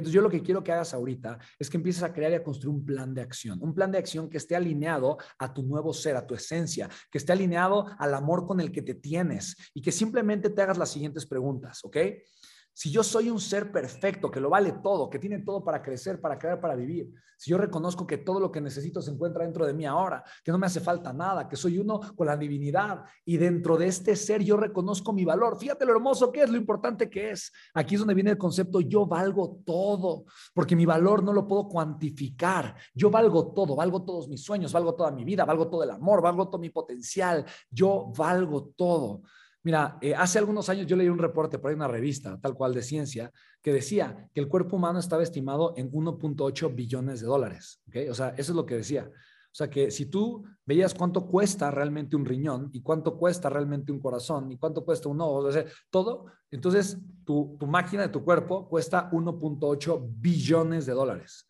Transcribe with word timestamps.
Entonces 0.00 0.14
yo 0.14 0.22
lo 0.22 0.30
que 0.30 0.42
quiero 0.42 0.62
que 0.62 0.70
hagas 0.70 0.94
ahorita 0.94 1.40
es 1.58 1.68
que 1.68 1.76
empieces 1.76 2.04
a 2.04 2.12
crear 2.12 2.30
y 2.30 2.36
a 2.36 2.44
construir 2.44 2.72
un 2.72 2.84
plan 2.84 3.12
de 3.12 3.20
acción, 3.20 3.58
un 3.60 3.74
plan 3.74 3.90
de 3.90 3.98
acción 3.98 4.30
que 4.30 4.36
esté 4.36 4.54
alineado 4.54 5.18
a 5.40 5.52
tu 5.52 5.64
nuevo 5.64 5.92
ser, 5.92 6.14
a 6.14 6.24
tu 6.24 6.36
esencia, 6.36 6.88
que 7.10 7.18
esté 7.18 7.32
alineado 7.32 7.84
al 7.98 8.14
amor 8.14 8.46
con 8.46 8.60
el 8.60 8.70
que 8.70 8.82
te 8.82 8.94
tienes 8.94 9.56
y 9.74 9.82
que 9.82 9.90
simplemente 9.90 10.50
te 10.50 10.62
hagas 10.62 10.78
las 10.78 10.90
siguientes 10.90 11.26
preguntas, 11.26 11.84
¿ok? 11.84 11.96
Si 12.78 12.92
yo 12.92 13.02
soy 13.02 13.28
un 13.28 13.40
ser 13.40 13.72
perfecto, 13.72 14.30
que 14.30 14.38
lo 14.38 14.50
vale 14.50 14.70
todo, 14.70 15.10
que 15.10 15.18
tiene 15.18 15.40
todo 15.40 15.64
para 15.64 15.82
crecer, 15.82 16.20
para 16.20 16.38
crear, 16.38 16.60
para 16.60 16.76
vivir, 16.76 17.12
si 17.36 17.50
yo 17.50 17.58
reconozco 17.58 18.06
que 18.06 18.18
todo 18.18 18.38
lo 18.38 18.52
que 18.52 18.60
necesito 18.60 19.02
se 19.02 19.10
encuentra 19.10 19.42
dentro 19.42 19.66
de 19.66 19.74
mí 19.74 19.84
ahora, 19.84 20.22
que 20.44 20.52
no 20.52 20.58
me 20.58 20.66
hace 20.66 20.78
falta 20.78 21.12
nada, 21.12 21.48
que 21.48 21.56
soy 21.56 21.80
uno 21.80 21.98
con 22.14 22.28
la 22.28 22.36
divinidad 22.36 23.02
y 23.24 23.36
dentro 23.36 23.76
de 23.76 23.88
este 23.88 24.14
ser 24.14 24.44
yo 24.44 24.56
reconozco 24.56 25.12
mi 25.12 25.24
valor. 25.24 25.58
Fíjate 25.58 25.84
lo 25.84 25.90
hermoso 25.90 26.30
que 26.30 26.42
es, 26.42 26.50
lo 26.50 26.56
importante 26.56 27.10
que 27.10 27.32
es. 27.32 27.50
Aquí 27.74 27.96
es 27.96 28.00
donde 28.00 28.14
viene 28.14 28.30
el 28.30 28.38
concepto 28.38 28.80
yo 28.80 29.06
valgo 29.06 29.60
todo, 29.66 30.26
porque 30.54 30.76
mi 30.76 30.86
valor 30.86 31.24
no 31.24 31.32
lo 31.32 31.48
puedo 31.48 31.66
cuantificar. 31.66 32.76
Yo 32.94 33.10
valgo 33.10 33.52
todo, 33.54 33.74
valgo 33.74 34.04
todos 34.04 34.28
mis 34.28 34.44
sueños, 34.44 34.72
valgo 34.72 34.94
toda 34.94 35.10
mi 35.10 35.24
vida, 35.24 35.44
valgo 35.44 35.68
todo 35.68 35.82
el 35.82 35.90
amor, 35.90 36.22
valgo 36.22 36.48
todo 36.48 36.60
mi 36.60 36.70
potencial. 36.70 37.44
Yo 37.72 38.12
valgo 38.16 38.72
todo. 38.76 39.22
Mira, 39.62 39.98
eh, 40.00 40.14
hace 40.14 40.38
algunos 40.38 40.68
años 40.68 40.86
yo 40.86 40.96
leí 40.96 41.08
un 41.08 41.18
reporte 41.18 41.58
por 41.58 41.70
ahí 41.70 41.74
una 41.74 41.88
revista, 41.88 42.38
tal 42.40 42.54
cual 42.54 42.74
de 42.74 42.82
ciencia, 42.82 43.32
que 43.60 43.72
decía 43.72 44.28
que 44.32 44.40
el 44.40 44.48
cuerpo 44.48 44.76
humano 44.76 44.98
estaba 44.98 45.22
estimado 45.22 45.74
en 45.76 45.90
1.8 45.90 46.74
billones 46.74 47.20
de 47.20 47.26
dólares. 47.26 47.82
O 48.08 48.14
sea, 48.14 48.30
eso 48.30 48.52
es 48.52 48.56
lo 48.56 48.64
que 48.64 48.76
decía. 48.76 49.10
O 49.10 49.54
sea, 49.58 49.68
que 49.68 49.90
si 49.90 50.06
tú 50.06 50.44
veías 50.64 50.94
cuánto 50.94 51.26
cuesta 51.26 51.70
realmente 51.70 52.14
un 52.14 52.24
riñón 52.24 52.70
y 52.72 52.80
cuánto 52.80 53.16
cuesta 53.16 53.48
realmente 53.48 53.90
un 53.90 53.98
corazón 53.98 54.52
y 54.52 54.58
cuánto 54.58 54.84
cuesta 54.84 55.08
un 55.08 55.20
ojo, 55.20 55.38
o 55.38 55.52
sea, 55.52 55.64
todo, 55.90 56.26
entonces 56.50 56.98
tu, 57.24 57.56
tu 57.58 57.66
máquina 57.66 58.02
de 58.02 58.08
tu 58.10 58.22
cuerpo 58.22 58.68
cuesta 58.68 59.10
1.8 59.10 60.06
billones 60.20 60.86
de 60.86 60.92
dólares. 60.92 61.48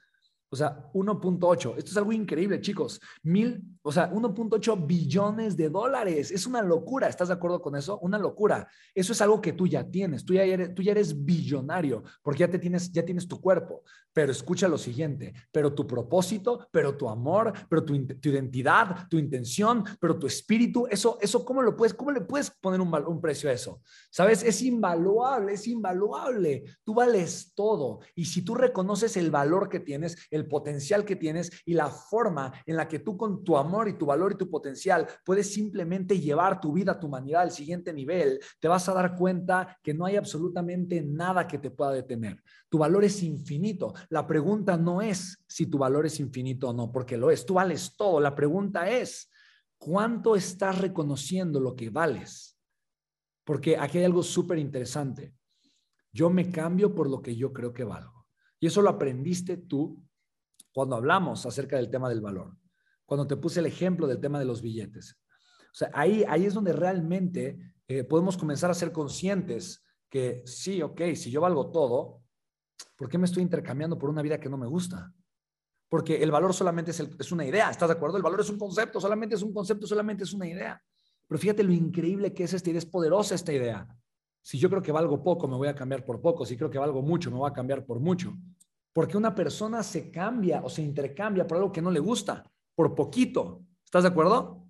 O 0.51 0.57
sea, 0.57 0.91
1.8. 0.95 1.75
Esto 1.77 1.91
es 1.91 1.97
algo 1.97 2.13
increíble, 2.13 2.61
chicos. 2.61 3.01
Mil, 3.23 3.63
o 3.83 3.93
sea, 3.93 4.11
1.8 4.11 4.87
billones 4.87 5.57
de 5.57 5.69
dólares. 5.69 6.31
Es 6.31 6.47
una 6.47 6.63
locura. 6.63 7.09
¿Estás 7.09 7.29
de 7.29 7.35
acuerdo 7.35 7.61
con 7.61 7.77
eso? 7.77 7.99
Una 7.99 8.19
locura. 8.19 8.67
Eso 8.95 9.13
es 9.13 9.21
algo 9.21 9.41
que 9.43 9.53
tú 9.53 9.67
ya 9.67 9.85
tienes. 9.85 10.25
Tú 10.25 10.35
ya 10.35 10.45
eres, 10.45 10.75
tú 10.75 10.83
ya 10.83 10.93
eres 10.93 11.25
billonario 11.25 12.03
porque 12.23 12.41
ya 12.41 12.51
te 12.51 12.59
tienes, 12.59 12.91
ya 12.91 13.05
tienes 13.05 13.29
tu 13.29 13.41
cuerpo. 13.41 13.83
Pero 14.13 14.33
escucha 14.33 14.69
lo 14.69 14.79
siguiente. 14.79 15.35
Pero 15.53 15.75
tu 15.75 15.87
propósito, 15.87 16.67
pero 16.71 16.97
tu 16.97 17.09
amor, 17.09 17.53
pero 17.69 17.85
tu, 17.85 18.07
tu 18.07 18.31
identidad, 18.31 19.07
tu 19.09 19.19
intención, 19.19 19.85
pero 20.01 20.19
tu 20.19 20.27
espíritu, 20.27 20.87
eso, 20.91 21.19
eso, 21.21 21.45
¿cómo 21.45 21.61
lo 21.61 21.77
puedes, 21.77 21.93
cómo 21.93 22.11
le 22.11 22.23
puedes 22.23 22.51
poner 22.51 22.81
un, 22.81 22.93
un 23.07 23.21
precio 23.21 23.51
a 23.51 23.53
eso? 23.53 23.83
Sabes, 24.11 24.43
es 24.43 24.63
invaluable, 24.63 25.53
es 25.53 25.67
invaluable. 25.67 26.65
Tú 26.85 26.95
vales 26.95 27.53
todo. 27.55 28.01
Y 28.15 28.25
si 28.25 28.43
tú 28.43 28.55
reconoces 28.55 29.17
el 29.19 29.31
valor 29.31 29.69
que 29.69 29.81
tienes, 29.81 30.17
el 30.39 30.47
potencial 30.47 31.05
que 31.05 31.17
tienes 31.17 31.51
y 31.65 31.75
la 31.75 31.89
forma 31.89 32.53
en 32.65 32.77
la 32.77 32.89
que 32.89 33.01
tú 33.01 33.17
con 33.17 33.45
tu 33.45 33.57
amor 33.57 33.89
y 33.89 33.99
tu 33.99 34.07
valor 34.07 34.33
y 34.33 34.39
tu 34.39 34.49
potencial 34.49 35.07
puedes 35.25 35.53
simplemente 35.53 36.19
llevar 36.19 36.61
tu 36.61 36.73
vida, 36.73 36.99
tu 36.99 37.09
humanidad 37.09 37.43
al 37.43 37.51
siguiente 37.51 37.93
nivel, 37.93 38.41
te 38.61 38.69
vas 38.69 38.89
a 38.89 38.95
dar 38.95 39.17
cuenta 39.17 39.79
que 39.83 39.95
no 39.95 40.07
hay 40.07 40.17
absolutamente 40.17 41.03
nada 41.03 41.47
que 41.47 41.59
te 41.59 41.71
pueda 41.71 41.93
detener. 41.93 42.43
Tu 42.69 42.79
valor 42.79 43.05
es 43.05 43.23
infinito. 43.23 43.95
La 44.11 44.27
pregunta 44.27 44.77
no 44.77 45.01
es 45.01 45.43
si 45.47 45.67
tu 45.67 45.79
valor 45.79 46.07
es 46.07 46.21
infinito 46.21 46.69
o 46.69 46.73
no, 46.73 46.93
porque 46.93 47.17
lo 47.17 47.31
es. 47.31 47.47
Tú 47.47 47.55
vales 47.55 47.95
todo. 47.97 48.21
La 48.21 48.35
pregunta 48.35 48.89
es, 48.91 49.31
¿cuánto 49.79 50.37
estás 50.37 50.79
reconociendo 50.79 51.61
lo 51.61 51.75
que 51.75 51.91
vales? 51.91 52.59
Porque 53.45 53.77
aquí 53.79 53.99
hay 53.99 54.05
algo 54.05 54.23
súper 54.23 54.59
interesante. 54.59 55.35
Yo 56.13 56.31
me 56.31 56.51
cambio 56.51 56.95
por 56.95 57.09
lo 57.09 57.23
que 57.23 57.35
yo 57.37 57.53
creo 57.53 57.73
que 57.73 57.85
valgo. 57.85 58.27
Y 58.61 58.67
eso 58.67 58.83
lo 58.83 58.91
aprendiste 58.91 59.57
tú 59.57 60.03
cuando 60.73 60.97
hablamos 60.97 61.47
acerca 61.47 61.77
del 61.77 61.91
tema 61.91 62.09
del 62.09 62.21
valor, 62.21 62.57
cuando 63.07 63.27
te 63.27 63.37
puse 63.37 63.61
el 63.61 63.67
ejemplo 63.67 64.07
del 64.07 64.21
tema 64.21 64.39
de 64.39 64.45
los 64.45 64.63
billetes. 64.63 65.19
O 65.73 65.75
sea, 65.75 65.91
ahí, 65.95 66.25
ahí 66.29 66.47
es 66.47 66.55
donde 66.55 66.73
realmente 66.73 67.59
eh, 67.87 68.05
podemos 68.05 68.37
comenzar 68.37 68.71
a 68.71 68.75
ser 68.75 68.93
conscientes 68.93 69.85
que 70.09 70.43
sí, 70.47 70.83
ok, 70.83 71.01
si 71.15 71.31
yo 71.31 71.41
valgo 71.41 71.71
todo, 71.71 72.23
¿por 72.97 73.09
qué 73.09 73.19
me 73.19 73.27
estoy 73.27 73.43
intercambiando 73.43 73.99
por 73.99 74.11
una 74.11 74.23
vida 74.23 74.41
que 74.41 74.49
no 74.49 74.57
me 74.57 74.67
gusta? 74.67 75.13
Porque 75.89 76.23
el 76.23 76.31
valor 76.31 76.53
solamente 76.53 76.91
es, 76.91 77.01
es 77.01 77.33
una 77.33 77.47
idea, 77.47 77.71
¿estás 77.71 77.89
de 77.89 77.95
acuerdo? 77.95 78.17
El 78.17 78.23
valor 78.23 78.41
es 78.41 78.51
un 78.51 78.59
concepto, 78.59 79.01
solamente 79.01 79.35
es 79.35 79.43
un 79.43 79.53
concepto, 79.53 79.87
solamente 79.87 80.25
es 80.25 80.33
una 80.33 80.47
idea. 80.47 80.83
Pero 81.27 81.39
fíjate 81.39 81.63
lo 81.63 81.73
increíble 81.73 82.33
que 82.33 82.45
es 82.45 82.55
esta 82.55 82.71
idea, 82.71 82.79
es 82.79 82.87
poderosa 82.87 83.35
esta 83.35 83.53
idea. 83.53 83.87
Si 84.43 84.59
yo 84.59 84.71
creo 84.71 84.83
que 84.83 84.93
valgo 84.93 85.23
poco, 85.23 85.47
me 85.47 85.57
voy 85.57 85.69
a 85.69 85.75
cambiar 85.75 86.05
por 86.05 86.23
poco. 86.23 86.47
Si 86.47 86.57
creo 86.57 86.71
que 86.71 86.79
valgo 86.79 87.03
mucho, 87.03 87.31
me 87.31 87.37
voy 87.37 87.51
a 87.51 87.53
cambiar 87.53 87.85
por 87.85 88.01
mucho. 88.01 88.35
Porque 88.99 89.17
una 89.17 89.33
persona 89.33 89.85
se 89.85 90.11
cambia 90.11 90.61
o 90.65 90.69
se 90.69 90.83
intercambia 90.83 91.47
por 91.47 91.59
algo 91.59 91.71
que 91.71 91.81
no 91.81 91.89
le 91.89 92.01
gusta, 92.01 92.45
por 92.75 92.97
poquito. 92.97 93.65
¿Estás 93.85 94.03
de 94.03 94.09
acuerdo? 94.09 94.67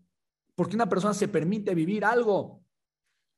Porque 0.55 0.77
una 0.77 0.87
persona 0.87 1.15
se 1.15 1.29
permite 1.29 1.75
vivir 1.75 2.05
algo, 2.05 2.63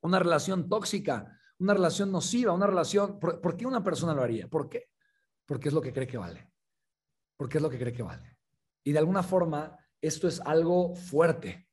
una 0.01 0.19
relación 0.19 0.67
tóxica, 0.67 1.39
una 1.59 1.75
relación 1.75 2.11
nociva, 2.11 2.51
una 2.51 2.67
relación... 2.67 3.19
¿Por, 3.19 3.55
qué 3.55 3.65
una 3.65 3.81
persona 3.81 4.13
lo 4.13 4.21
haría? 4.21 4.49
¿Por 4.49 4.67
qué? 4.67 4.89
Porque 5.45 5.69
es 5.69 5.73
lo 5.73 5.79
que 5.79 5.93
cree 5.93 6.07
que 6.07 6.17
vale. 6.17 6.51
Porque 7.37 7.59
es 7.59 7.61
lo 7.63 7.69
que 7.69 7.79
cree 7.79 7.93
que 7.93 8.03
vale. 8.03 8.37
Y 8.83 8.91
de 8.91 8.99
alguna 8.99 9.23
forma, 9.23 9.79
esto 10.01 10.27
es 10.27 10.41
algo 10.41 10.93
fuerte. 10.93 11.69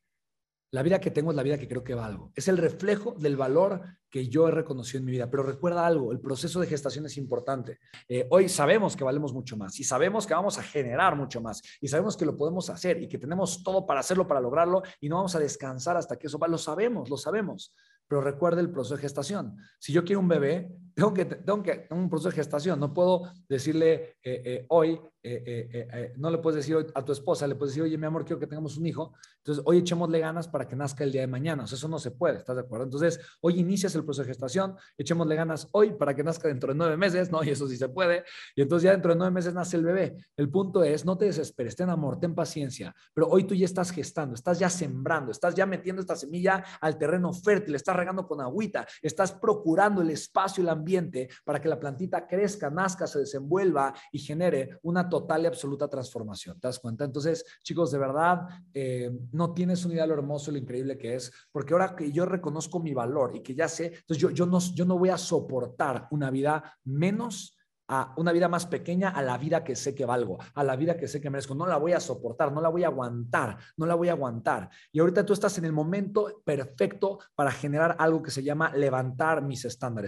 La 0.71 0.83
vida 0.83 1.01
que 1.01 1.11
tengo 1.11 1.31
es 1.31 1.37
la 1.37 1.43
vida 1.43 1.57
que 1.57 1.67
creo 1.67 1.83
que 1.83 1.95
valgo. 1.95 2.31
Es 2.35 2.47
el 2.47 2.59
reflejo 2.59 3.15
del 3.19 3.37
valor 3.37 3.83
que 4.11 4.29
yo 4.29 4.49
he 4.49 4.51
reconocido 4.51 4.99
en 4.99 5.07
mi 5.07 5.13
vida. 5.13 5.31
Pero 5.31 5.43
recuerda 5.43 5.87
algo, 5.87 6.13
el 6.13 6.21
proceso 6.21 6.61
de 6.61 6.67
gestación 6.67 7.07
es 7.07 7.17
importante. 7.17 7.79
Eh, 8.07 8.27
hoy 8.31 8.51
sabemos 8.51 8.95
que 8.95 9.03
valemos 9.03 9.33
mucho 9.33 9.57
más 9.57 9.81
y 9.81 9.85
sabemos 9.85 10.27
que 10.27 10.35
vamos 10.35 10.59
a 10.59 10.63
generar 10.63 11.17
mucho 11.17 11.41
más 11.41 11.63
y 11.81 11.89
sabemos 11.89 12.19
que 12.19 12.27
lo 12.27 12.37
podemos 12.37 12.69
hacer 12.69 13.03
y 13.03 13.09
que 13.09 13.17
tenemos 13.17 13.63
todo 13.63 13.87
para 13.87 14.01
hacerlo, 14.01 14.27
para 14.27 14.41
lograrlo 14.41 14.83
y 15.01 15.09
no 15.09 15.17
vamos 15.17 15.35
a 15.35 15.39
descansar 15.39 15.97
hasta 15.97 16.17
que 16.17 16.27
eso 16.27 16.39
va. 16.39 16.49
Lo 16.49 16.59
sabemos, 16.59 17.09
lo 17.09 17.17
sabemos. 17.17 17.75
Pero 18.07 18.21
recuerda 18.21 18.61
el 18.61 18.71
proceso 18.71 18.97
de 18.97 19.03
gestación. 19.03 19.57
Si 19.79 19.93
yo 19.93 20.05
quiero 20.05 20.21
un 20.21 20.29
bebé, 20.29 20.71
tengo 20.99 21.15
que, 21.15 21.25
tengo 21.27 21.63
que 21.63 21.87
un 21.91 22.11
proceso 22.11 22.31
de 22.31 22.35
gestación. 22.35 22.81
No 22.81 22.93
puedo 22.93 23.31
decirle 23.49 24.17
eh, 24.21 24.43
eh, 24.45 24.67
hoy, 24.69 25.01
eh, 25.23 26.13
no 26.17 26.29
le 26.29 26.39
puedes 26.39 26.57
decir 26.57 26.91
a 26.93 27.05
tu 27.05 27.13
esposa, 27.13 27.47
le 27.47 27.55
puedes 27.55 27.73
decir, 27.73 27.85
oye, 27.85 27.97
mi 27.97 28.07
amor, 28.07 28.25
quiero 28.25 28.41
que 28.41 28.49
tengamos 28.49 28.77
un 28.77 28.85
hijo. 28.85 29.15
Entonces, 29.37 29.63
hoy 29.65 29.79
echémosle 29.79 30.19
ganas 30.19 30.49
para 30.49 30.67
que 30.67 30.75
nazca 30.75 31.05
el 31.05 31.13
día 31.13 31.21
de 31.21 31.29
mañana. 31.29 31.63
O 31.63 31.67
sea, 31.69 31.77
eso 31.77 31.87
no 31.87 32.01
se 32.01 32.11
puede, 32.11 32.39
¿estás 32.39 32.57
de 32.57 32.63
acuerdo? 32.63 32.87
Entonces, 32.87 33.21
hoy 33.41 33.61
inicias 33.61 33.95
el 33.95 34.05
proceso 34.05 34.23
de 34.23 34.29
gestación, 34.29 34.75
echémosle 34.97 35.37
ganas 35.37 35.69
hoy 35.71 35.93
para 35.93 36.17
que 36.17 36.25
nazca 36.25 36.49
dentro 36.49 36.73
de 36.73 36.79
nueve 36.79 36.97
meses, 36.97 37.31
¿no? 37.31 37.45
Y 37.45 37.51
eso 37.51 37.69
sí 37.69 37.77
se 37.77 37.89
puede. 37.89 38.25
Y 38.57 38.63
entonces 38.63 38.85
ya 38.85 38.91
dentro 38.91 39.13
de 39.13 39.19
nueve 39.19 39.33
meses 39.33 39.55
nace 39.55 39.77
el 39.77 39.85
bebé. 39.85 40.17
El 40.37 40.51
punto 40.51 40.83
es, 40.83 41.05
no 41.05 41.17
te 41.17 41.27
desesperes, 41.27 41.77
ten 41.77 41.91
amor, 41.91 42.19
ten 42.19 42.35
paciencia. 42.35 42.93
Pero 43.15 43.29
hoy 43.29 43.45
tú 43.45 43.55
ya 43.55 43.67
estás 43.67 43.93
gestando, 43.93 44.35
estás 44.35 44.59
ya 44.59 44.69
sembrando, 44.69 45.31
estás 45.31 45.55
ya 45.55 45.65
metiendo 45.65 46.01
esta 46.01 46.17
semilla 46.17 46.65
al 46.81 46.99
terreno 46.99 47.33
fértil, 47.33 47.77
estás 47.77 47.95
regando 47.95 48.27
con 48.27 48.41
agüita, 48.41 48.85
estás 49.01 49.31
procurando 49.33 50.03
el 50.03 50.11
espacio 50.11 50.63
el 50.63 50.69
ambiente 50.89 51.29
para 51.45 51.61
que 51.61 51.69
la 51.69 51.79
plantita 51.79 52.27
crezca, 52.27 52.71
nazca, 52.71 53.07
se 53.07 53.19
desenvuelva 53.21 53.93
y 54.11 54.19
genere 54.19 54.79
una 54.83 55.09
total 55.09 55.43
y 55.43 55.47
absoluta 55.47 55.89
transformación. 55.89 56.59
¿Te 56.59 56.69
das 56.69 56.79
cuenta? 56.79 57.05
Entonces, 57.05 57.45
chicos, 57.63 57.91
de 57.91 57.99
verdad, 57.99 58.49
eh, 58.73 59.11
no 59.33 59.53
tienes 59.53 59.85
una 59.85 59.95
idea 59.95 60.05
de 60.05 60.09
lo 60.09 60.15
hermoso 60.15 60.51
y 60.51 60.55
lo 60.55 60.61
increíble 60.61 60.97
que 60.97 61.15
es, 61.15 61.31
porque 61.53 61.75
ahora 61.75 61.95
que 61.95 62.11
yo 62.11 62.25
reconozco 62.25 62.81
mi 62.81 62.95
valor 62.95 63.37
y 63.37 63.43
que 63.43 63.55
ya 63.55 63.69
sé, 63.69 63.87
entonces 63.87 64.19
yo, 64.19 64.31
yo, 64.31 64.47
no, 64.47 64.59
yo 64.59 64.87
no 64.87 64.99
voy 64.99 65.11
a 65.11 65.19
soportar 65.19 66.09
una 66.11 66.31
vida 66.31 66.79
menos 66.85 67.59
a 67.89 68.13
una 68.17 68.33
vida 68.33 68.49
más 68.49 68.67
pequeña 68.67 69.09
a 69.09 69.23
la 69.23 69.39
vida 69.39 69.65
que 69.65 69.75
sé 69.75 69.95
que 69.95 70.05
valgo, 70.05 70.39
a 70.55 70.63
la 70.63 70.77
vida 70.77 70.97
que 70.97 71.09
sé 71.09 71.21
que 71.21 71.31
merezco. 71.31 71.55
No 71.55 71.67
la 71.67 71.79
voy 71.79 71.95
a 71.95 72.01
soportar, 72.01 72.53
no 72.53 72.61
la 72.61 72.69
voy 72.69 72.85
a 72.85 72.89
aguantar, 72.89 73.57
no 73.77 73.87
la 73.87 73.95
voy 73.95 74.09
a 74.09 74.13
aguantar. 74.13 74.69
Y 74.93 75.01
ahorita 75.01 75.25
tú 75.25 75.33
estás 75.33 75.57
en 75.59 75.65
el 75.65 75.73
momento 75.73 76.43
perfecto 76.45 77.19
para 77.35 77.51
generar 77.51 77.97
algo 77.99 78.23
que 78.23 78.31
se 78.31 78.43
llama 78.43 78.71
levantar 78.75 79.43
mis 79.43 79.65
estándares. 79.65 80.07